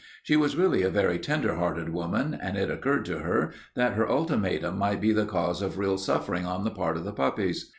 She 0.23 0.35
was 0.35 0.55
really 0.55 0.81
a 0.81 0.89
very 0.89 1.19
tender 1.19 1.53
hearted 1.57 1.89
woman, 1.89 2.33
and 2.33 2.57
it 2.57 2.71
occurred 2.71 3.05
to 3.05 3.19
her 3.19 3.51
that 3.75 3.93
her 3.93 4.09
ultimatum 4.09 4.79
might 4.79 4.99
be 4.99 5.11
the 5.11 5.27
cause 5.27 5.61
of 5.61 5.77
real 5.77 5.99
suffering 5.99 6.43
on 6.43 6.63
the 6.63 6.71
part 6.71 6.97
of 6.97 7.03
the 7.03 7.13
puppies. 7.13 7.69